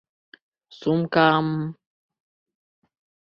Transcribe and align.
Сумкам... 0.77 1.47